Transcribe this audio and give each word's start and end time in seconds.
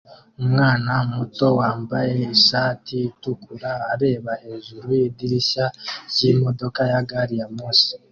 Umwana 0.41 0.91
muto 1.15 1.45
wambaye 1.59 2.15
ishati 2.35 2.93
itukura 3.09 3.71
areba 3.93 4.31
hejuru 4.43 4.85
yidirishya 4.99 5.65
ryimodoka 6.11 6.81
ya 6.91 7.01
gari 7.09 7.35
ya 7.41 7.47
moshi 7.55 7.93